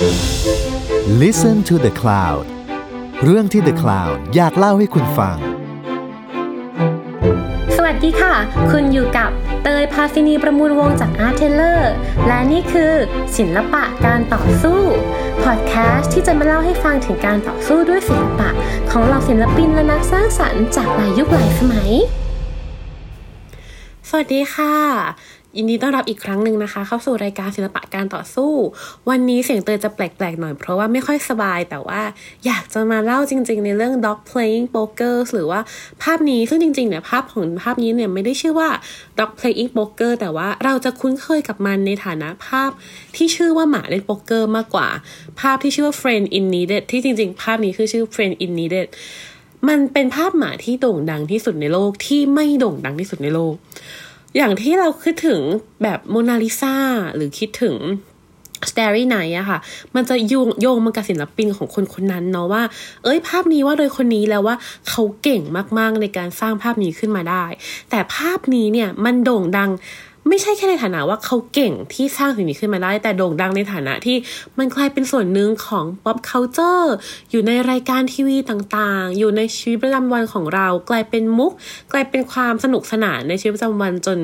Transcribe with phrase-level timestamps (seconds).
[0.00, 2.44] Listen to the Cloud
[3.24, 5.36] เรื่องที่ The Cloud อยากเล่าให้คุณฟัง
[7.76, 8.34] สวัสดีค่ะ
[8.70, 9.30] คุณอยู่กับ
[9.62, 11.80] เตยพาซินีประมูลวงจาก Art Taylor
[12.26, 12.92] และนี่คือ
[13.36, 14.80] ศิลปะการต่อสู้
[15.44, 18.50] พอดแคสต์ที่จะมาเล่าให้ฟังถึงการต่อสู้ด้วยศิลปะ
[18.90, 21.90] ของเหล่าศิลปินและนักสร้างสรรค์จากหลายยุคหลายสมัย
[24.08, 24.76] สวัสดีค่ะ
[25.56, 28.52] ยินดีต้อนรับอีกครั้งหนึ่งนะคะ เข้าสู่รายการศิลปะการต่อสู้
[29.08, 32.00] วันนี้เสียงเตยจะแปลกๆหน่อยเพราะว่าไม่ค่อยสบายแต่ว่า
[32.46, 35.60] อยากจะมาเล่าจริง ๆ ในเรื่อง dog playing poker หรือว่า
[36.02, 38.68] ภาพนี้ซึ่งจริงๆเนี่ยภาพของภาพนี้เนี่ยไม่ได้ชื่อว่า
[39.18, 42.70] dog playing poker แต่ว่าเราจะคุ้นเคยกับมันในฐานะภาพ
[43.16, 44.88] ที่ชื่อว่าหมาเล่นโป๊กเกอร์มากกว่า
[45.40, 48.88] ภาพที่ชื่อว่า friend in needed ที่จริง ๆ ภาพนี้คือชื่อ friend in needed
[49.68, 53.54] มันเป็นภาพหมาที่โด่งดังที่สุดในโลกที่ไม่โด่งดังที่สุดในโลก
[54.36, 55.40] อย่างที่เราคิดถึง
[55.82, 56.76] แบบโมนาลิซา
[57.14, 57.76] หรือคิดถึง
[58.70, 59.58] สเตอรี่ไนอะค่ะ
[59.94, 62.62] มันจะโยงโยงมากับศิลปินของคนคนนั้นเนาะว่า
[63.04, 64.56] เอ้ยภาพนี้ว่าโดยคนนี้แล้วว่า
[64.88, 65.42] เขาเก่ง
[65.78, 67.44] มากๆในการสร้างภาพนี้ขึ้นมาได้
[67.90, 69.70] แต่ภาพนี้เนี่ยมันโด่งดัง
[70.28, 74.16] ไม่ใช่แค่ในฐานะว่าเขาเก่งที่สร้างสิ่งนี้ขึ้นมาได้ แต่โด่งดังในฐานะที่
[74.58, 76.88] มันกลายเป็นส่วนหนึ่งของ pop culture
[77.30, 81.52] อยู่ในรายการทีวีต่างๆ อยู่ในชีวิตประจำวันของเรา กลายเป็นมุก
[81.92, 84.18] กลายเป็นความสนุกสนานในชีวิตประจำวันจน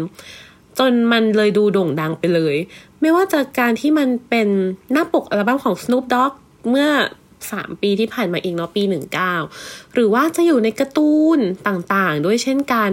[0.78, 2.56] จนมันเลยดูโด่งดังไปเลย
[3.00, 4.48] ไม่ว่าจะการที่มันเป็น
[4.92, 6.32] หน้าปกอัลบั้มของ Snoop Dogg
[6.70, 6.88] เมื่อ
[7.50, 9.34] สามปีที่ผ่านมาเองเนาะปีหนึ่งเก้า
[9.94, 12.90] หรือว่าจะอยู่ในการ์ตูนต่างๆ ด้วยเช่นกัน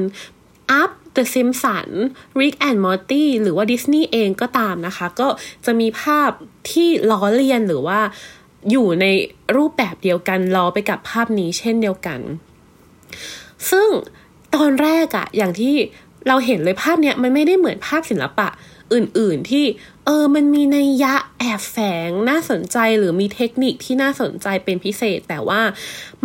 [0.72, 2.00] อัพ The Simpsons
[2.40, 5.28] Rick and Morty หรือว่าดิสนีย์เองก็ตามนะคะ ก็
[5.66, 6.30] จะมีภาพ
[6.72, 8.00] ที่ล้อเลียนหรือว่า
[8.72, 9.06] อยู่ใน
[9.56, 12.20] รูปแบบเดียวกันล้อไปกับภาพนี้เช่นเดียวกัน
[13.70, 13.90] ซึ่ง
[14.56, 15.76] ตอนแรกอะอย่างที่
[16.28, 18.48] เราเห็นเลยภาพเนี้ยมันไม่ได้เหมือนภาพศิลปะ
[18.94, 19.66] อื่นๆที่
[20.06, 25.62] เออมันมีนัยยะแอบแฝงน่าสนใจหรือมีเทคนิคที่น่าสนใจเป็นพิเศษ แต่ว่า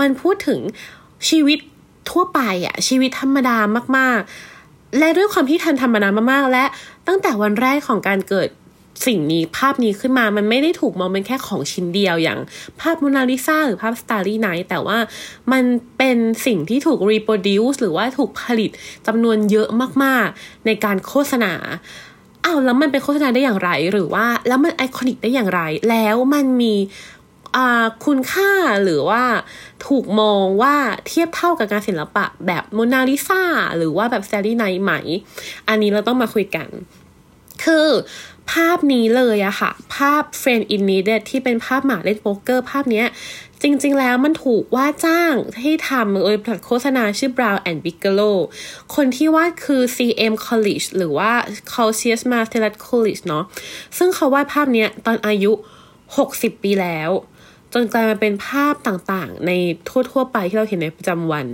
[0.01, 0.61] มันพูดถึง
[1.29, 1.59] ชีวิต
[2.11, 3.57] ทั่วไปอะชีวิตธรรมดา
[3.97, 4.31] มากๆ
[4.99, 6.65] และด้วยความที่ทันธรรมดานมากๆ และ
[7.07, 8.49] ตั้งแต่วันแรกของการเกิด
[9.07, 12.39] สิ่งนี้ภาพนี้ขึ้นมามันไม่ได้ถูกมองเป็นแค่ของชิ้นเดียวอย่าง
[12.81, 14.99] ภาพโมนาลิซาหรือภาพ Starry Night แต่ว่า
[15.53, 15.63] มัน
[15.99, 16.17] เป็น
[16.47, 18.71] สิ่งที่ถูก reproduce หรือว่าถูกผลิต
[19.07, 19.69] จำนวนเยอะ
[20.05, 21.53] มากๆ ในการโฆษณา
[22.45, 25.61] อ้าวแล้วมันเป็นโฆษณาได้อย่างไร หรือว่าแล้วมัน iconic ได้อย่างไร
[25.91, 26.75] แล้วมันมี
[28.05, 28.51] คุณค่า
[28.83, 29.25] หรือว่า
[29.87, 30.77] ถูกมองว่า
[31.07, 33.43] เทียบเท่ากับงานศิลปะแบบโมนาลิซา
[33.77, 34.93] หรือว่าแบบ Starry Night ไหม
[35.69, 36.69] อันนี้เราต้องมาคุยกัน
[37.65, 37.89] คือ
[38.53, 43.07] ภาพนี้เลยอะค่ะ ภาพ Friend in Needed ที่เป็นภาพหมาเล่นโป๊กเกอร์ ภาพเนี้ย
[43.63, 46.37] จริงๆแล้วมันถูกว่าจ้างให้ทำโดย
[46.67, 48.37] โฆษณาชื่อ Brown and Bigelow
[48.95, 51.33] คนที่วาดคือ CM College หรือว่า
[51.73, 53.23] c o l s i u s m a r t e l l College
[53.27, 53.45] เนาะ
[53.99, 55.53] ซึ่งเขาวาดภาพเนี้ยตอนอายุ
[56.09, 57.11] 60 ปีแล้ว
[57.75, 59.51] จนกลายมาเป็นภาพต่างๆ ใน
[59.89, 61.47] ทั่ว ๆ ไปที่เราเห็นในประจำวัน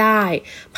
[0.00, 0.22] ได้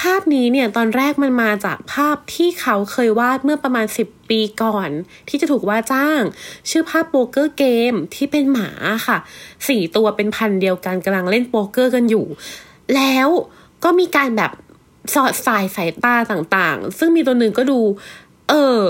[0.00, 4.88] ภาพนี้เนี่ยตอนแรกมันมาจากภาพที่เขาเคยวาดเมื่อประมาณ 10 ปีก่อน
[5.28, 6.22] ที่จะถูกว่าจ้าง
[6.70, 8.70] ชื่อภาพ Poker Game ที่เป็นหมา
[9.06, 9.18] ค่ะ
[9.68, 12.26] สี่ตัวเป็นพันธุ์เดียวกันกำลังเล่นโป๊กเกอร์กันอยู่
[12.94, 13.28] แล้ว
[13.84, 14.52] ก็มีการแบบ
[15.14, 17.80] สอดสายสายตาต่างๆ ซึ่งมีตัวหนึ่งก็ดู
[18.50, 18.80] เออ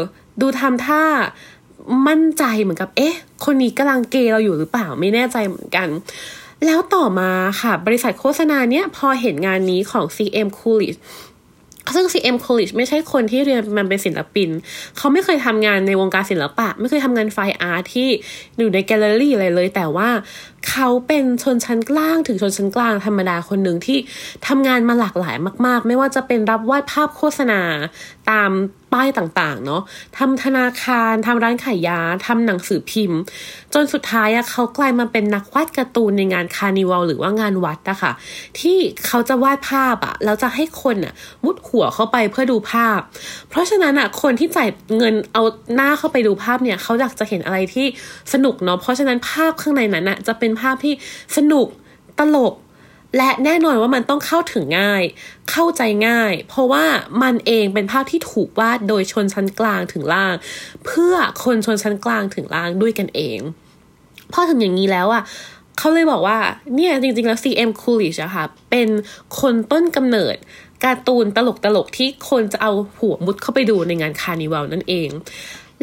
[0.40, 1.04] ดูทำท่า
[2.08, 5.88] มั่นใจเหมือนกับ เอ๊ะ คนนี้กำลังเกยเราอยู่หรือเปล่าไม่แน่ใจเหมือนกัน
[6.66, 11.00] แล้วต่อมาค่ะบริษัทโฆษณาเนี้ยพอเห็นงานนี้ของ CM Coolidge
[11.94, 14.48] ซึ่ง CM Coolidge ไม่ใช่คนที่เรียนมาเป็นศิลปิน
[14.96, 18.08] เขาไม่เคยทำงานในวงการศิลปะ ไม่เคยทำงาน fine art ที่
[18.58, 20.08] อยู่ในแกลเลอรี่อะไรเลย แต่ว่า
[20.70, 23.98] เขาเป็นชนชั้นกลางถึงชนชั้นกลางธรรมดาคนหนึ่งที่
[24.46, 27.60] ทำงานมาหลากหลายมาก ๆ ไม่ว่าจะเป็นรับวาดภาพโฆษณา
[28.30, 28.50] ตาม
[28.92, 29.82] ป้ายต่างๆ เนาะ
[30.18, 33.20] ทำธนาคารทำร้านขายยาทำหนังสือพิมพ์
[33.74, 38.12] จนสุดท้ายอะเขากลายมาเป็นนักวาดการ์ตูนในงาน carnival หรือว่างานวัดอะค่ะ
[38.60, 43.00] ที่เขาจะวาดภาพอะแล้วจะให้คนอะมุดหัวเข้าไปเพื่อดูภาพ
[43.48, 45.42] เพราะฉะนั้นอะคนที่จ่ายเงินเอา
[45.74, 47.86] หน้าเข้าไปดูภาพเนี่ยเขาอยากจะเห็นอะไรที่
[48.32, 50.94] สนุกเนาะเพราะฉะนั้นภาพข้างในนั้นอะจะเป็นภาพที่
[51.36, 51.66] สนุก
[52.18, 52.54] ตลก
[53.16, 55.02] และแน่นอนว่ามันต้องเข้าถึงง่าย
[55.50, 56.84] เข้าใจง่าย เพราะว่า
[57.22, 60.34] มันเองเป็นภาพที่ถูกวาดโดยชนชั้นกลางถึงล่าง
[60.86, 61.14] เพื่อ
[61.44, 63.38] คนชนชั้นกลางถึงล่างด้วยกันเอง
[64.32, 65.22] พอถึงอย่างนี้แล้วอะ
[65.78, 66.38] เขาเลยบอกว่า
[66.74, 68.88] เนี่ยจริงๆแล้ว CM Coolidge อะค่ะ เป็น
[69.40, 70.36] คนต้นกำเนิด
[70.84, 75.08] การ์ตูนตลกตลกที่คนจะเอาหัวมุดเข้าไปดูในงานคาร์นิวัลนั่นเอง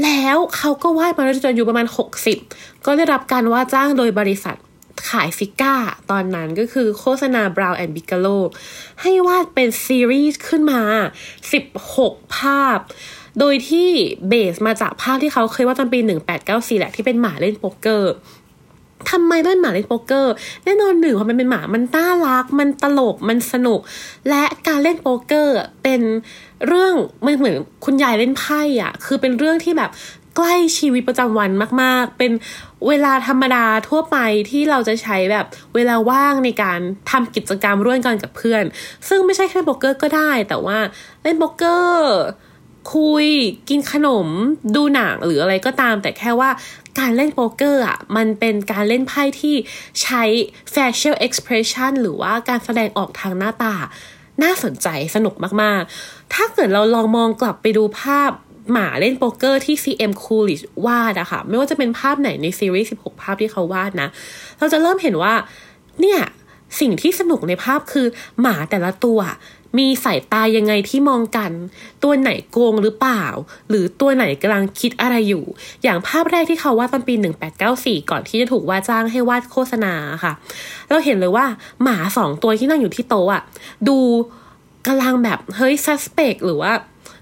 [0.04, 1.88] แล้วเขาก็วาดมาจนอายุประมาณ
[2.36, 4.58] 60 ก็ได้รับการว่าจ้างโดยบริษัท
[5.10, 5.76] ขายฟิก้า
[6.12, 8.42] ตอนนั้นก็คือโฆษณา Brown and Bigelow
[9.02, 10.82] ให้วาดเป็นซีรีส์ขึ้นมา
[11.60, 12.80] 16 ภาพ
[13.40, 13.90] โดยที่
[14.28, 16.00] base มาจากภาพที่เขาเคยวาดตอนปี
[16.40, 18.14] 1894 แหละที่เป็นหมาเล่นโป๊กเกอร์
[19.12, 20.34] ทำไมเป็นหมาเล่นโป๊กเกอร์
[20.66, 23.80] แน่นอนหนึ่งเพราะมันเป็นหมามันน่ารัก มันตลกมันสนุก
[24.30, 26.02] และการเล่นโป๊กเกอร์เป็น
[26.68, 26.94] เรื่อง
[27.26, 27.56] มันเหมือน
[27.86, 29.90] คุณยายเล่นไพ่อะคือเป็นเรื่องที่แบบ
[30.42, 31.52] ใกล้ชีวิตประจำวัน
[31.82, 32.32] มาก ๆ เป็น
[32.88, 34.18] เวลาธรรมดาทั่วไป
[34.50, 35.46] ที่เราจะใช้แบบ
[35.76, 36.80] เวลาว่างในการ
[37.12, 38.64] ทำกิจกรรมร่วมกันกับเพื่อน
[39.08, 40.80] ซึ่งไม่ใช่แค่โป๊กเกอร์ก็ได้ แต่ว่า
[41.24, 42.12] เล่นโป๊กเกอร์
[42.94, 43.28] คุย
[43.70, 44.28] กินขนม
[44.76, 46.50] ดูหนังหรืออะไรก็ตาม แต่แค่ว่า
[47.00, 49.56] การเล่นโป๊กเกอร์อะมันเป็นการเล่นไพ่ที่
[50.02, 50.24] ใช้
[50.74, 53.76] facial expression หรือว่าการแสดงออกทางหน้าตา
[54.44, 58.32] น่าสนใจสนุกมาก ๆ ถ้าเกิดเราลองมองกลับไปดูภาพ
[58.72, 64.10] หมาเล่นโป๊กเกอร์ที่ CM Coolidge วาดอะค่ะ ไม่ว่าจะเป็นภาพไหนในซีรีส์16 ภาพที่เขาวาดนะ
[64.60, 65.34] เราจะเริ่มเห็นว่า
[66.02, 66.22] เนี่ย
[66.80, 68.08] สิ่งที่สนุกในภาพคือ
[68.42, 69.20] หมาแต่ละตัว
[69.80, 71.52] มีสายตายังไงที่มองกัน
[72.04, 73.26] ตัวไหนโกงหรือเปล่า
[73.70, 75.44] หรือตัวไหนกำลังคิดอะไรอยู่
[75.84, 77.14] อย่างภาพแรกที่เขาวาดตอนปี
[77.58, 80.34] 1894 ก่อนที่จะถูกว่าจ้างให้วาดโฆษณาค่ะ
[80.90, 81.46] เราเห็นเลยว่า
[81.84, 83.44] หมาสองตัวที่นั่งอยู่ที่โต๊ะอะ
[83.88, 83.98] ดู
[84.88, 86.72] กำลังแบบเฮ้ย suspect หรือว่า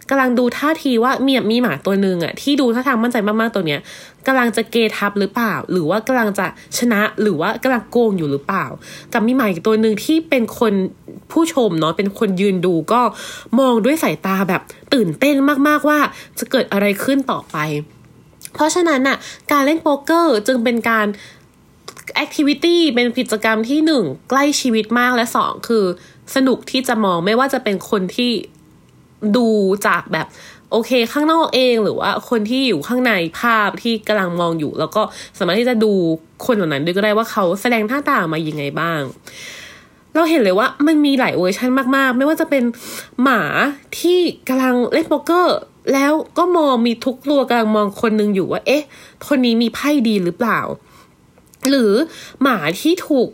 [0.10, 3.80] กำลังดูท่าทีว่ามีมีหมาตัวหนึ่งอะที่ดูท่าทางมั่นใจมากๆตัวเนี้ย
[4.28, 8.66] กำลังจะเกทับหรือเปล่า หรือว่ากำลังจะชนะหรือว่ากำลังโกงอยู่หรือเปล่า
[9.14, 10.74] กับมีหมาอีกตัวหนึ่งที่เป็นคน
[11.32, 13.02] ผู้ชมเนาะเป็นคนยืนดูก็
[13.60, 14.62] มองด้วยสายตาแบบ
[14.94, 15.36] ตื่นเต้น
[15.68, 16.00] มากๆว่า
[16.40, 17.58] จะเกิดอะไรขึ้นต่อไป
[18.54, 19.18] เพราะฉะนั้นอะ
[19.52, 21.08] การเล่นโป๊กเกอร์จึงเป็นการ
[22.16, 25.86] แอคทิวิตี้เป็นกิจกรรมที่หนึ่งใกล้ชีวิตมากและสองคือ
[26.36, 28.32] สนุกที่จะมองไม่ว่าจะเป็นคนที่
[29.36, 29.48] ดู
[29.88, 30.28] จากแบบ
[30.72, 35.02] โอเคข้างนอกเองหรือว่าคนที่อยู่ข้างในภาพที่กำลังมองอยู่ แล้วก็
[35.38, 35.92] สามารถที่จะดู
[36.46, 39.02] คนเหล่านั้นด้วยก็ได้ว่าเขาแสดงท่าทางมายังไงบ้าง
[40.14, 42.64] เราเห็นเลยว่ามันมีหลายเวอร์ชันมากๆ ไม่ว่าจะเป็น
[43.24, 43.42] หมา
[44.00, 44.20] ที่
[44.50, 45.58] กำลังเล่นโป๊กเกอร์
[45.94, 48.84] แล้วก็มองมีทุกตัวกำลังมองคนนึงอยู่ว่า เอ๊ะ
[49.28, 50.60] คนนี้มีไพ่ดีหรือเปล่า
[51.70, 51.92] หรือ
[52.42, 53.30] หมาที่ถูก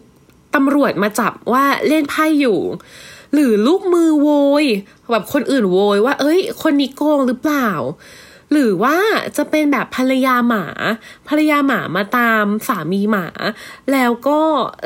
[0.56, 2.60] ตำรวจมาจับว่าเล่นไพ่อยู่
[3.34, 4.30] หรือลูกมือโว
[4.64, 4.66] ย
[5.12, 7.70] แบบคนอื่นโวยว่า เอ้ย คนนี้โกงหรือเปล่า
[8.52, 8.98] หรือว่า
[9.38, 10.66] จะเป็นแบบภรรยาหมา
[11.28, 13.28] ภรรยาหมามาตามสามีหมา
[13.92, 14.40] แล้วก็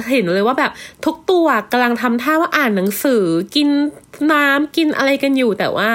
[0.10, 0.72] เห็นเลยว่าแบบ
[1.06, 3.24] ทุกตัวกำลังทำท่าว่าอ่านหนังสือ
[3.56, 3.70] กิน
[4.32, 5.90] น้ำกินอะไรกันอยู่ แต่ว่า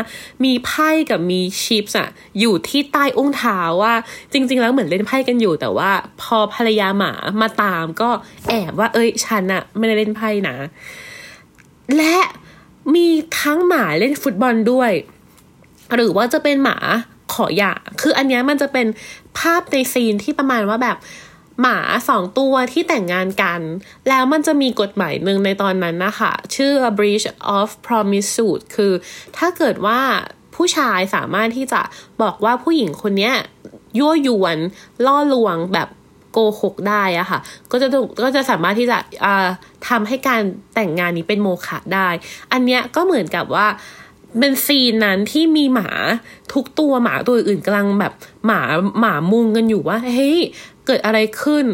[0.44, 2.08] มีไพ่กับมีชิปส์อะ
[2.40, 3.94] อยู่ที่ใต้อุ้งเท้าว่า
[4.32, 5.90] จริง ๆ แล้วเหมือนเล่นไพ่กันอยู่ แต่ว่า
[6.22, 8.10] พอภรรยาหมามาตามก็
[8.48, 10.56] แอบว่า เอ้ยฉันอะไม่ได้เล่นไพ่นะ
[11.96, 12.16] และ
[12.94, 13.08] มี
[13.42, 14.92] ทั้งหมาเล่นฟุตบอลด้วย
[15.94, 16.78] หรือว่าจะเป็นหมา
[17.32, 18.86] ขอหย่าคืออันนี้มันจะเป็น
[19.38, 20.96] ภาพในซีนที่ประมาณว่าแบบ
[21.60, 23.60] หมาสองตัวที่แต่งงานกัน
[24.08, 27.26] แล้วมันจะมีกฎหมายหนึ่งในตอนนั้นนะคะ ชื่อ breach
[27.58, 28.92] of promise suit คือ
[29.36, 30.00] ถ้าเกิดว่า
[30.54, 31.80] ผู้ชายสามารถที่จะ
[32.22, 33.30] บอกว่าผู้หญิงคนนี้
[33.98, 34.58] ยั่วยวน
[35.06, 35.88] ล่อลวงแบบ
[36.32, 37.38] โกหกได้อะค่ะ
[37.70, 37.88] ก็จะ
[38.24, 38.98] ก็จะสามารถที่จะ
[39.88, 40.40] ทำให้การ
[40.74, 42.08] แต่งงานนี้เป็นโมฆะได้
[42.52, 43.66] อันเนี้ยก็เหมือนกับว่า
[44.38, 45.90] เป็นซีนนั้นที่มีหมา
[46.52, 48.12] ทุกตัวหมาตัวอื่นกำลังแบบ
[48.46, 48.60] หมา
[49.00, 50.38] หมามุงกันอยู่ว่าเฮ้ย
[50.86, 51.66] เกิดอะไรขึ้น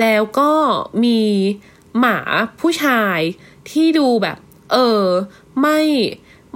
[0.00, 0.52] แล้วก็
[1.04, 1.20] มี
[2.00, 2.18] หมา
[2.60, 3.18] ผู้ชาย
[3.70, 4.38] ที่ดูแบบ
[4.72, 5.04] เออ
[5.60, 5.80] ไม่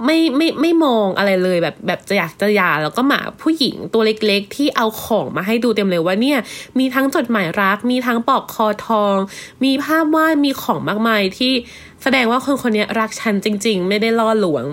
[0.05, 6.39] ไม่ไม่ไม่มองอะไรเลยแบบแบบจะอยากจะยาแล้วก็หมาผู้หญิงตัวเล็กๆ ที่เอาของมาให้ดูเต็มเลยว่าเนี่ย
[6.79, 9.17] มีทั้งจดหมายรัก มีทั้งปอกคอทอง
[9.63, 11.53] มีภาพวาดมีของมากมายที่
[12.03, 14.65] แสดงว่าคนคนนี้รักฉันจริง ๆ ไม่ได้ล่อหลวง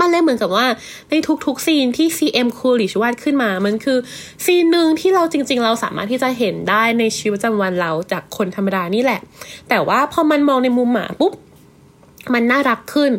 [0.00, 0.66] มันเลยเหมือนกับว่า
[1.10, 3.98] ในทุกๆซีนที่ CM Coolidge วาดขึ้นมา มันคือ
[4.44, 9.20] ซีนหนึ่งที่เราจริง ๆ เราสามารถที่จะเห็นได้ในชีวิตประจำวันเราจากคนธรรมดานี่แหละ
[9.68, 11.32] แต่ว่าพอมันมองในมุมหมาปุ๊บ
[12.34, 13.12] มันน่ารักขึ้น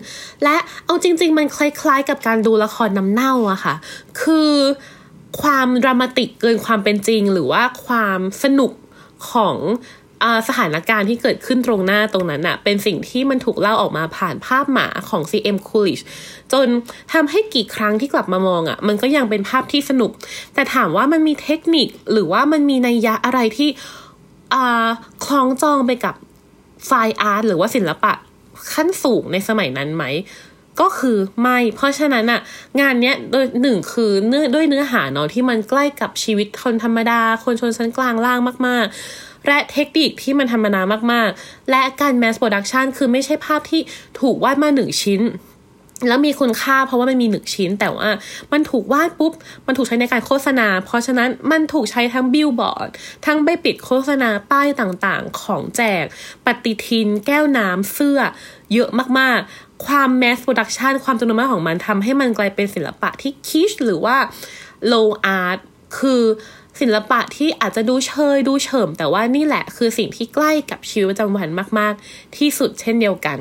[0.43, 3.75] และเอาจริง ๆ มันคล้ายๆ กับการดูละครน้ำเน่าอะค่ะ
[4.21, 4.53] คือ
[5.41, 8.71] ความดรามาติกเกินความเป็นจริง หรือว่าความสนุก
[9.31, 9.57] ของ
[10.47, 16.03] สถานการณ์ที่เกิดขึ้นตรงหน้าตรงนั้นอะเป็นสิ่งที่มันถูกเล่าออกมาผ่านภาพหมาของ CM Coolidge
[16.53, 16.67] จน
[17.13, 20.11] ทำให้กี่ครั้งที่กลับมามองอะมันก็ยังเป็นภาพที่สนุก
[20.53, 23.69] แต่ถามว่ามันมีเทคนิคหรือว่ามันมีนัยยะอะไรที่
[25.25, 26.15] คล้องจองไปกับ
[26.85, 28.13] ไฟอาร์ตหรือว่าศิลปะ
[28.73, 30.03] ขั้นสูงในสมัยนั้นไหม
[30.81, 32.41] ก็คือไม่ เพราะฉะนั้นอะ
[32.81, 38.85] งานเนี้ยโดยหนึ่งคือเนื้อด้วยเนื้อหาเนาะที่มันใกล้กับชีวิตคนธรรมดา คนชนชั้นกลางล่างมาก
[39.17, 43.81] ๆ และเทคนิคที่มันธรรมดามาก ๆ และการ mass production คือไม่ใช่ภาพที่
[44.19, 45.21] ถูกวาดมาหนึ่งชิ้น
[46.07, 48.09] แล้วมีคุณค่าเพราะว่ามันมีหนึ่งชิ้น แต่ว่า
[48.51, 49.33] มันถูกวาดปุ๊บ
[49.65, 52.89] มันถูกใช้ในการโฆษณา เพราะฉะนั้นมันถูกใช้ทั้งบิลบอร์ด
[53.25, 56.03] ทั้งใบปิดโฆษณาป้ายต่างๆ ของแจก
[56.45, 58.19] ปฏิทิน แก้วน้ำเสื้อ
[58.73, 58.89] เยอะ
[59.19, 64.17] มากๆ ความ mass production ความจำนวนมากของมันทำให้มันกลายเป็นศิลปะที่ kitsch หรือว่า
[64.87, 64.93] low
[65.25, 65.57] art
[65.99, 66.23] คือ
[66.81, 71.49] ศิลปะที่อาจจะดูเชยดูเฉิ่ม แต่ว่านี่แหละคือสิ่งที่ใกล้กับชีวิตประจำวัน
[71.79, 73.39] มาก ๆ ที่สุดเช่นเดียวกัน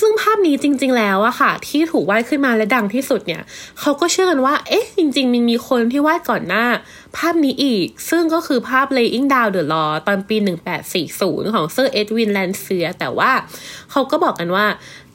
[0.00, 3.42] ซึ่งภาพนี้จริง ๆ แล้วอะค่ะ ที่ถูกวาดขึ้นมาและดังที่สุดเนี่ย
[3.80, 6.64] เขาก็เชื่อกันว่า เอ๊ะ จริง ๆ มันมีคนที่วาดก่อนหน้า
[7.16, 10.36] ภาพนี้อีก ซึ่งก็คือภาพ Laying Down the Law ตอนปี
[10.94, 13.30] 1840 ของ Sir Edwin Landseer แต่ว่า
[13.90, 14.66] เขาก็บอกกันว่า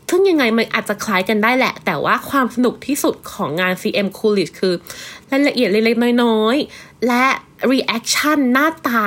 [0.10, 4.74] ซึ่งยังไงมันอาจจะคล้ายกันได้แหละ แต่ว่าความสนุกที่สุดของงาน CM Coolidge คือ
[5.32, 7.26] รายละเอียดเล็กๆน้อยๆ และ
[7.72, 9.06] reaction หน้าตา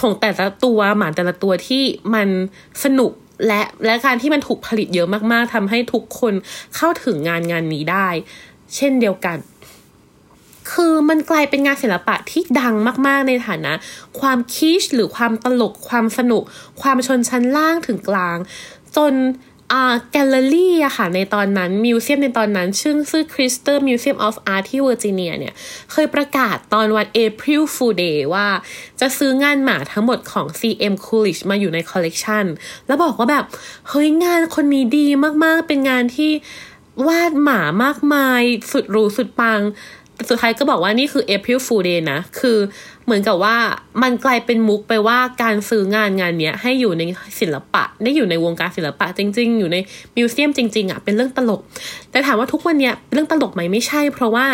[0.00, 1.84] ของแต่ละตัวหมาแต่ละตัวที่
[2.14, 2.28] มัน
[2.84, 3.12] สนุก
[3.46, 6.34] และและการที่มันถูกผลิตเยอะมากๆทำให้ทุกคน
[6.76, 8.08] เข้าถึงงานงานนี้ได้
[8.74, 9.38] เช่นเดียวกัน
[10.72, 12.74] คือมันกลายเป็นงานศิลปะที่ดัง
[13.06, 13.72] มาก ๆ ในฐานะ
[14.20, 16.42] ความ kitsch หรือความตลกความสนุก
[16.82, 18.38] ความชนชั้นล่างถึงกลาง
[18.96, 19.12] จน
[20.10, 25.54] แกลเลอรี่อะค่ะในตอนนั้น museum ในตอนนั้น ชื่อชื่อ Chrysler Museum of Art ที่เวอร์จิเนียเนี่ย
[25.92, 28.46] เคยประกาศตอนวัน April Fool Day ว่า
[29.00, 32.44] จะซื้องานหมาทั้งหมดของ CM Coolidge มาอยู่ในคอลเลกชัน
[32.86, 33.44] แล้วบอกว่าแบบ
[33.88, 35.06] เฮ้ยงานคนนี้ดี
[35.44, 36.30] มากๆ เป็นงานที่
[37.06, 38.42] วาดหมามากมาย
[38.72, 39.60] สุดหรูสุดปัง
[40.28, 42.58] สุดท้ายก็บอกว่านี่คือ April Fool Day นะ คือ
[43.04, 43.56] เหมือนกับว่า
[44.02, 47.02] มันกลายเป็นมุกไปว่าการซื้องานงานเนี้ยให้อยู่ใน
[47.40, 49.76] ศิลปะ ได้อยู่ในวงการศิลปะจริง ๆ อยู่ใน
[50.16, 51.60] museum จริง ๆอะเป็นเรื่องตลก
[52.10, 54.46] แต่ถามว่าทุกวันเนี้ยเรื่องตลกไหมไม่ใช่ เพราะว่า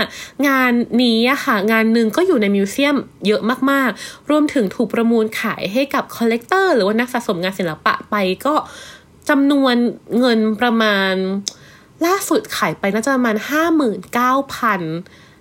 [0.49, 8.14] งานนี้อะค่ะ งานหนึ่งก็อยู่ใน museum เยอะมากๆ รวมถึงถูกประมูลขายให้กับ collector หรือว่านักสะสมงานศิลปะไป
[8.47, 8.54] ก็
[9.28, 9.75] จำนวน
[10.19, 11.14] เงินประมาณ
[12.07, 14.83] ล่าสุดขายไปน่าจะประมาณห้าหมื่นเก้าพัน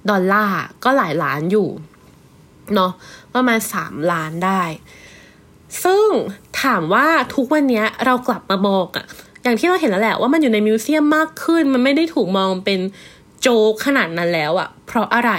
[0.09, 1.69] ดอลลาร์ก็หลายล้านอยู่
[2.75, 2.91] เนาะ
[3.33, 4.63] ประมาณสามล้านได้
[5.83, 6.07] ซึ่ง
[6.61, 9.05] ถามว่าทุกวันนี้เรากลับมาบอกอะ
[9.43, 12.79] อย่างที่เราเห็นแล้วแหละว่ามันอยู่ใน museum มากขึ้น มันไม่ได้ถูกมองเป็น
[13.41, 15.31] โจกขนาดนั้นแล้วอะเพราะอะไร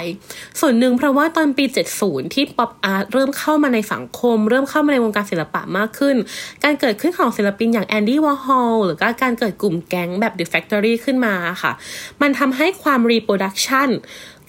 [0.61, 1.65] ส่วนหนึ่งเพราะว่าตอนปี
[1.99, 6.17] 70 ที่ pop art เริ่มเข้ามาในสังคม เริ่มเข้ามาในวงการศิลปะมากขึ้น
[6.65, 11.73] การเกิดขึ้นของศิลปินอย่างแอนดี้วอร์ฮอลหรือการเกิดกลุ่มแก๊งแบบ The Factory ขึ้นมาค่ะ
[12.21, 13.89] มันทำให้ความ reproduction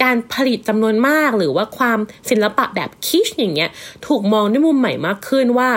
[0.01, 3.69] การผลิตจำนวนมาก หรือว่าความศิลปะแบบ kitsch อย่างเงี้ย
[4.07, 5.69] ถูกมองด้วยมุมใหม่มากขึ้นว่า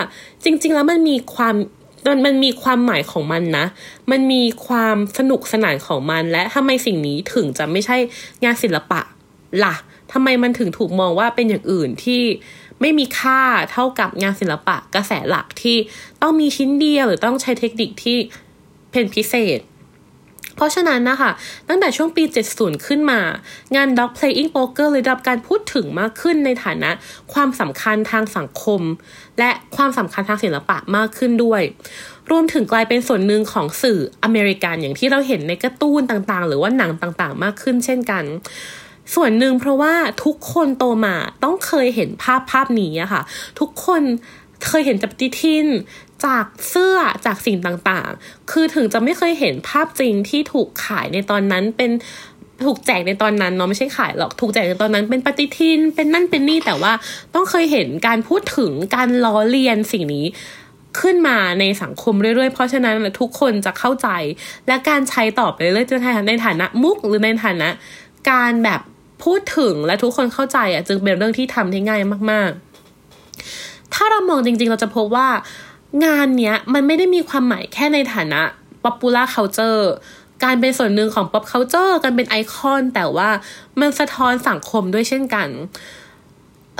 [0.43, 1.55] จริง ๆ แล้วมันมีความ
[2.07, 3.65] มันมันมีความหมายของมันนะ
[4.11, 7.97] มันมีความสนุกสนานของมันและทำไมสิ่งนี้ถึงจะไม่ใช่
[8.43, 9.01] งานศิลปะ
[9.63, 9.75] ล่ะ
[10.11, 12.21] ทำไมมันถึงถูกมองว่าเป็นอย่างอื่นที่
[12.81, 15.77] ไม่มีค่าเท่ากับงานศิลปะกระแสหลักที่
[16.21, 18.17] ต้องมีชิ้นเดียวหรือต้องใช้เทคนิคที่
[18.91, 19.59] เป็นพิเศษ
[20.57, 21.31] เพราะฉะนั้นนะคะ
[21.67, 22.23] ตั้งแต่ช่วงปี
[22.55, 23.19] 70 ขึ้นมา
[23.75, 26.91] งาน Dog Playing Poker เลยได้รับการพูดถึงมากขึ้นในฐานะ
[27.33, 28.81] ความสำคัญทางสังคม
[29.39, 31.61] และความสำคัญทางศิลปะมากขึ้นด้วย
[32.31, 38.23] รวมถึงกลายเป็นส่วนหนึ่งของสื่ออเมริกันอย่างที่เราเห็นในการ์ตูนต่างๆ หรือว่าหนังต่างๆ มากขึ้นเช่นกัน
[39.15, 43.21] ส่วนหนึ่งเพราะว่าทุกคนโตมาต้องเคยเห็นภาพภาพนี้อะค่ะ
[43.59, 44.01] ทุกคน
[44.65, 45.67] เคยเห็นจับติทิน
[46.25, 51.91] จากเสื้อจากสิ่งต่างๆ คือถึงจะไม่เคยเห็นภาพจริงที่ถูกขายในตอนนั้นเป็น
[52.65, 56.93] ถูกแจกในตอนนั้นเนาะไม่ใช่ขายหรอกถูกแจกในตอนนั้นเป็นปฏิทินเป็นนั่นเป็นนี่แต่ว่า
[57.33, 60.25] ต้องเคยเห็นการพูดถึงการล้อเลียนสิ่งนี้
[60.99, 64.09] ขึ้นมาในสังคมเรื่อยๆ เพราะฉะนั้นทุกคนจะเข้าใจ
[64.67, 65.97] และการใช้ตอบไปเรื่อยๆจะ
[66.27, 67.69] ในฐานะมุกหรือในฐานะ
[68.31, 68.81] การแบบ
[69.23, 72.61] พูดถึงและทุกคนเข้าใจอะจึงเป็นเรื่องที่ทำได้ง่ายมากๆ
[73.93, 75.29] ถ้าเรามองจริงๆ เราจะพบว่า
[76.05, 78.41] งานเนี้ยมันไม่ได้มีความหมายแค่ในฐานะ
[78.83, 79.83] popular culture
[80.43, 83.29] การเป็นส่วนหนึ่งของ pop culture การเป็นไอคอน แต่ว่า
[83.79, 85.47] มันสะท้อนสังคมด้วยเช่นกัน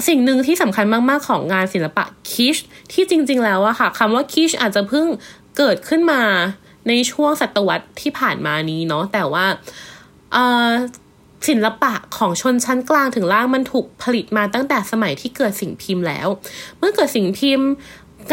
[0.07, 2.57] สิ่งหนึ่งที่สำคัญมาก ๆ ของงานศิลปะคิช
[2.91, 5.05] ที่จริง ๆ แล้วอะค่ะคำว่าคิชอาจจะเพิ่ง
[5.57, 6.21] เกิดขึ้นมา
[6.87, 9.45] ในช่วงศตวรรษที่ผ่านมานี้เนาะแต่ว่า
[11.47, 16.27] ศิลปะของชนชั้นกลางถึงล่างมันถูกผลิตมาตั้งแต่สมัยที่เกิดสิ่งพิมพ์แล้ว
[16.77, 17.67] เมื่อเกิดสิ่งพิมพ์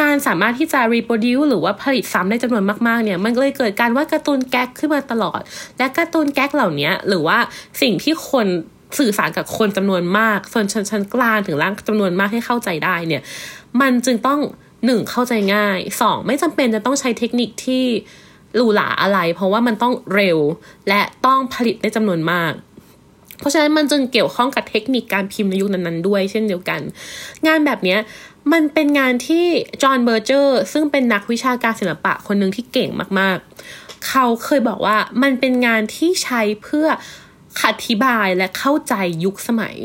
[0.00, 5.40] การสามารถที่จะ reproduce หรือว่าผลิตซ้ำได้จำนวนมากๆ เนี่ย มันเลยเกิดการว่าการ์ตูนแก๊กขึ้นมาตลอด
[5.78, 7.38] และการ์ตูนแก๊กเหล่านี้หรือว่า
[7.82, 8.46] สิ่งที่คน
[8.99, 13.23] สื่อสารกับคนจำนวนมากส่วนชั้นชั้นกลางถึงล่างจำนวนมากให้เข้าใจได้เนี่ย
[13.80, 14.40] มันจึงต้อง
[14.84, 17.84] หนึ่งเข้าใจง่ายสองไม่จำเป็นจะต้องใช้เทคนิคที่
[18.56, 20.38] หรูหราอะไร เพราะว่ามันต้องเร็ว
[20.88, 22.52] และต้องผลิตได้จำนวนมาก
[23.44, 26.80] เพราะฉะนั้นมันจึงเกี่ยวข้องกับเทคนิคการพิมพ์ในยุคนั้นๆด้วย เช่นเดียวกัน
[27.46, 27.96] งานแบบนี้
[28.52, 29.46] มันเป็นงานที่
[29.82, 36.86] จอห์นเบอร์เจอร์ซึ่งเป็นนักวิชาการศิลปะคนหนึ่งที่เก่งมากๆ เขาเคยบอกว่ามันเป็นงานที่ใช้เพื่อ
[37.66, 39.76] อธิบายและเข้าใจยุคสมัย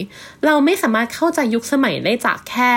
[0.45, 2.73] เราไม่สามารถเข้าใจยุคสมัยได้จากแค่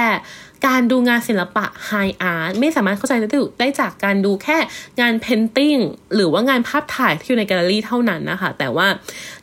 [0.66, 3.14] การดูงานศิลปะ high art ไม่สามารถเข้าใจ
[3.60, 4.58] ได้จากการดูแค่
[5.00, 5.76] งาน painting
[6.14, 8.86] หรือว่างานภาพถ่ายที่อยู่ในแกลเลอรี่เท่านั้นนะคะ แต่ว่า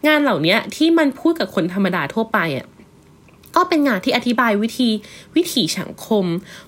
[0.07, 2.67] งานเหล่านี้ที่มันพูดกับคนธรรมดาทั่วไปอะ
[3.55, 4.89] ก็เป็นงานที่อธิบายวิธี
[5.35, 6.25] วิถีสังคม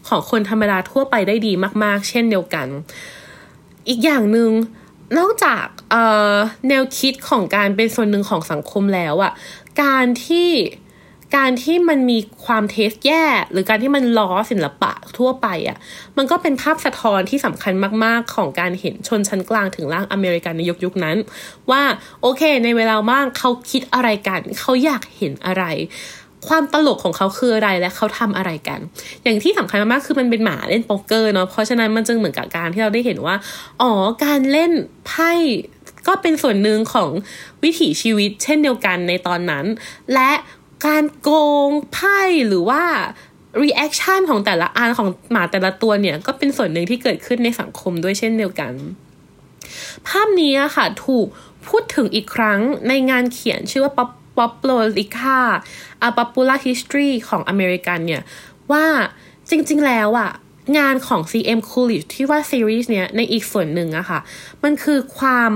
[0.07, 1.53] ของคนธรรมดาทั่วไปได้ดี
[1.83, 2.67] มาก ๆ เช่นเดียวกัน
[3.87, 4.51] อีกอย่างหนึ่ง
[5.17, 5.65] นอกจาก
[6.67, 9.31] แนวคิดของการเป็นส่วนหนึ่งของสังคมแล้วอะ
[9.83, 10.49] การที่
[11.35, 15.77] การที่มันมีความเทสแย่ หรือการที่มันล้อศิลปะทั่วไปอะ่ะ
[16.17, 17.73] มันก็เป็นภาพสะท้อนที่สำคัญ
[18.03, 21.17] มากๆ ของการเห็นชนชั้นกลางถึงล่างอเมริกันในยุคยุคนั้น
[21.71, 21.83] ว่า
[22.21, 25.63] โอเค ในเวลาว่างเขาคิดอะไรกัน เขาอยากเห็นอะไร
[26.47, 28.79] ความตลกของเขาคืออะไรและเขาทำอะไรกัน
[29.23, 33.35] อย่างที่สำคัญมากๆคือมันเป็นหมาเล่นโป๊กเกอร์เนาะเพราะฉะนั้นมันจึงเหมือนกับการที่เราได้เห็นว่า
[33.81, 33.91] อ๋อ
[34.23, 34.71] การเล่น
[35.07, 35.31] ไพ่
[36.07, 37.09] ก็เป็นส่วนหนึ่งของ
[37.63, 39.65] วิถีชีวิตเช่นเดียวกันในตอนนั้น
[40.13, 40.31] และ
[40.85, 41.29] การโก
[41.67, 42.83] งไพ่หรือว่า
[43.63, 48.73] reaction ของแต่ละอันของหมาแต่ละตัวเนี่ย ก็เป็นส่วนหนึ่งที่เกิดขึ้นในสังคมด้วยเช่นเดียวกัน
[50.07, 51.27] ภาพนี้ค่ะถูก
[51.67, 53.93] พูดถึงอีกครั้งในงานเขียนชื่อว่า
[54.37, 55.39] Poplolica
[56.07, 58.21] A Popular History ของอเมริกันเนี่ย
[58.71, 58.85] ว่า
[59.49, 60.31] จริงๆแล้วอะ
[60.77, 64.19] งานของ CM Coolidge ที่ว่าซีรีส์เนี้ยในอีกส่วนหนึ่งอะค่ะ
[64.63, 65.51] มันคือความ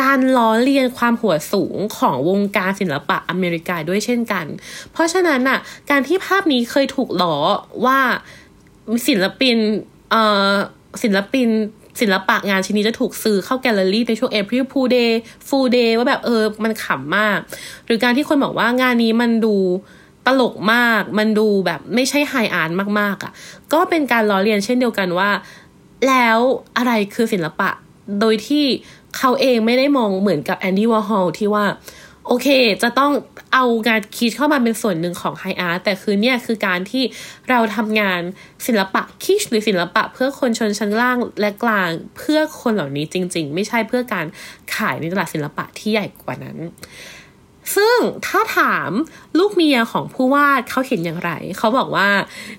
[0.00, 4.46] การล้อเลียนความหัวสูงของวงการศิลปะอเมริกาด้วยเช่นกัน
[4.92, 5.58] เพราะฉะนั้นน่ะ
[5.90, 7.36] การที่ภาพนี้เคยถูกล้อ
[7.84, 7.98] ว่า
[9.08, 9.56] ศิลปิน
[10.10, 10.52] เอ่อ
[11.02, 11.48] ศิลปิน
[12.00, 15.12] ศิลปะงานชิ้นนี้จะถูกซื้อเข้าแกลเลอรี่ในช่วง April Fool Day
[15.48, 17.38] Full Day ว่าแบบเออมันขำมาก
[17.86, 19.56] หรือการที่คนบอกว่างานนี้มันดู
[20.26, 23.32] ตลกมาก มันดูแบบไม่ใช่ไฮอาร์ตมากๆอะ่ะ
[23.72, 25.30] ก็เป็นการล้อเลียนเช่นเดียวกันว่า
[26.08, 26.38] แล้ว
[26.76, 27.70] อะไรคือศิลปะ
[28.20, 28.64] โดยที่
[29.16, 31.64] เขาเองไม่ได้มองเหมือนกับแอนดี้วอร์ฮอลที่ว่า
[32.26, 32.48] โอเค
[32.82, 33.12] จะต้อง
[33.54, 37.04] เอางานคิดเข้ามาเป็นส่วนหนึ่งของไฮอาร์ตแต่คือเนี่ยคือการที่
[37.50, 38.20] เราทำงาน
[38.66, 44.26] ศิลปะคิชหรือศิลปะเพื่อคนชนชั้นล่างและกลางเพื่อคนเหล่านี้จริง ๆ ไม่ใช่เพื่อการ
[44.74, 46.56] ขายในตลาดศิลปะที่ใหญ่กว่านั้น
[47.74, 48.90] ซึ่งถ้าถาม
[49.38, 52.08] ลูกเมียของผู้วาดเขาเห็นอย่างไร เขาบอกว่า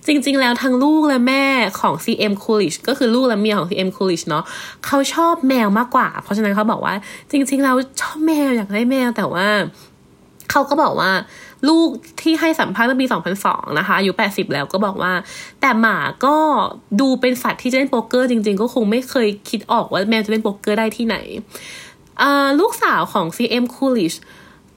[0.08, 1.46] จริง ๆ แล้วทั้งลูกและแม่
[1.80, 4.44] ของ CM Coolidge ก็คือลูกและเมียของ CM Coolidge เนาะ
[4.86, 6.96] เขาชอบแมวมากกว่า เพราะฉะนั้นเขาบอกว่า
[7.32, 9.48] จริง ๆ แล้วชอบแมวอยากได้แมวแต่ว่า
[10.52, 11.12] เขาก็บอกว่า
[11.70, 11.90] ลูก
[12.22, 13.06] ที่ให้สัมภาษณ์เมื่อปี
[13.42, 15.14] 2002 นะคะอายุ 80 แล้วก็บอกว่า
[15.62, 16.38] แต่หมาก็
[17.00, 21.18] ดูเป็นสัตว์ที่จะเล่นโป๊กเกอร์จริง ๆ ก็คงไม่เคยคิดออกว่าแมวจะเล่นโป๊กเกอร์ได้ที่ไหน
[22.60, 24.18] ลูกสาวของ CM Coolidge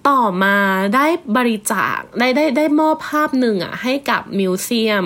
[0.09, 0.57] ต่อมา
[0.95, 5.05] ได้บริจาคได้ได้ได้มอบภาพหนึ่งอะให้กับมิวเซียม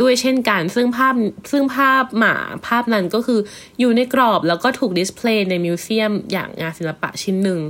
[0.00, 1.14] ด้วยเช่นกัน ซึ่งภาพ
[1.50, 3.40] ซึ่งภาพหมาภาพนั้นก็คือ
[3.78, 7.60] อยู่ในกรอบแล้วก็ถูกดิสเพลย์ในมิวเซียม อย่างงานศิลปะชิ้นหนึ่ง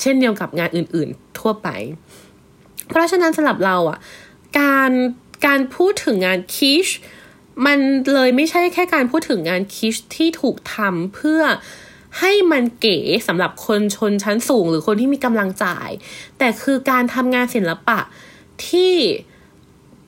[0.00, 1.68] เช่นเดียวกับงานอื่นๆ ทั่วไป
[2.88, 3.98] เพราะฉะนั้นสำหรับเราอะ
[4.60, 4.92] การ
[5.46, 6.86] การพูดถึงงานคิช
[7.66, 7.78] มัน
[8.14, 11.42] เลยไม่ใช่แค่การพูดถึงงานคิชที่ถูกทำเพื่อ
[12.18, 12.98] ให้มันเก๋
[13.28, 15.90] สำหรับคนชนชั้นสูง หรือคนที่มีกำลังจ่าย
[16.38, 17.98] แต่คือการทำงานศิลปะ
[18.68, 18.94] ที่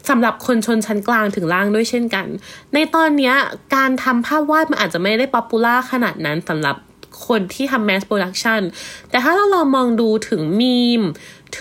[0.08, 2.26] สำหรับคนชนชั้นกลางถึงล่างด้วยเช่นกัน
[2.74, 3.32] ในตอนนี้
[3.74, 6.76] การทำภาพวาดมันอาจจะไม่ได้ popular ขนาดนั้นสำหรับ
[7.26, 8.60] คนที่ทำ mass production
[9.10, 11.02] แต่ถ้าเราลองมองดูถึงมีม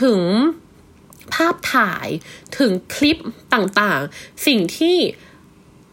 [0.01, 0.21] ถึง
[1.33, 2.07] ภาพถ่าย
[2.57, 3.17] ถึงคลิป
[3.53, 4.97] ต่างๆ สิ่งที่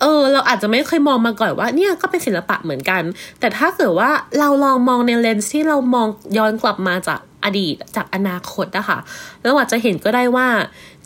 [0.00, 3.02] เออ เราอาจจะไม่เคยมองมาก่อนว่าเนี่ยก็เป็นศิลปะเหมือนกัน
[3.40, 6.08] แต่ถ้าเกิดว่าเราลองมองในเลนส์ที่เรามอง
[6.38, 8.98] ย้อนกลับมาจากอดีตจากอนาคตนะคะ
[9.42, 10.48] เราอาจจะเห็นก็ได้ว่า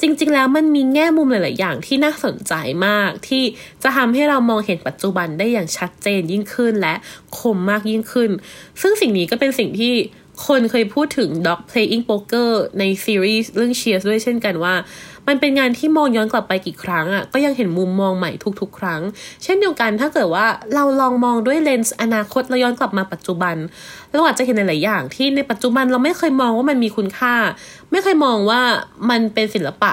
[0.01, 2.53] จริง ๆ แล้วมันมีแง่มุมหลาย ๆ อย่างที่น่าสนใจ
[2.87, 3.43] มาก ที่
[3.83, 6.95] จะทำให้เรามองเห็นปัจจุบันได้อย่างชัดเจนยิ่งขึ้นและ
[7.39, 8.31] คมมากยิ่งขึ้น
[8.81, 9.95] ซึ่งสิ่งนี้ก็เป็นสิ่งที่
[10.47, 14.75] คนเคยพูดถึง Dog Playing Poker ในซีรีส์เรื่อง Cheers ด้วยเช่นกันว่า
[15.29, 19.01] มันเป็นงานที่มองย้อนกลับไปกี่ครั้งอะ่ะก็ยังเห็นมุมมองใหม่ทุกๆ ครั้ง
[19.43, 23.57] เช่นเดียวกันถ้าเกิดว่าเราลองมองด้วยเลนส์อนาคตแล้วย้อนกลับมาปัจจุบัน
[24.13, 27.35] เราอาจจะเห็นหลายอย่างที่ในปัจจุบันเราไม่เคยมองว่ามันมีคุณค่า
[27.91, 28.61] ไม่เคยมองว่า
[29.11, 29.93] มันเป็นศิลปะ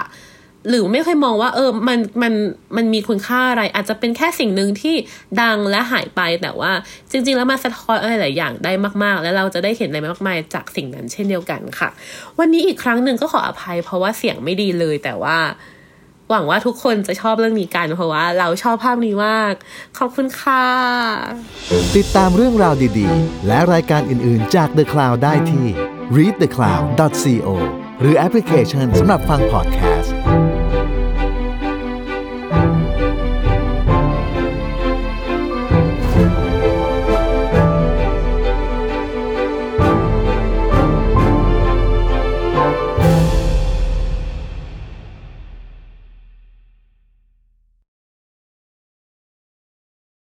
[0.70, 2.34] หรือไม่เคยมองว่า เออ มันมัน
[2.76, 4.96] มันมีคุณค่าอะไร อาจจะเป็นแค่สิ่งหนึ่งที่
[5.42, 6.72] ดังและหายไปแต่ว่า
[7.12, 8.72] จริง ๆ แล้วมาสะท้อนอะไรหลายอย่างได้
[9.04, 11.90] มาก ๆ แล้วเราจะได้เห็นอะไรมากมายจากสิ่งนั้นเช่นเดียวกันค่ะ
[12.40, 15.38] วันนี้อีกครั้งหนึ่งก็ขออภัย เพราะว่าเสียงไม่ดีเลย แต่ว่า
[16.30, 19.54] หวังว่าทุกคนจะชอบเรื่องนี้กัน เพราะว่าเราชอบภาพนี้มาก
[19.98, 20.66] ขอบคุณค่ะ
[21.96, 25.68] ติดตามเรื่องราวดีๆ และรายการอื่นๆจาก The Cloud ได้ที่
[26.18, 27.50] readthecloud.co
[28.00, 30.04] หรือแอปพลิเคชันสำหรับฟังพอดแคส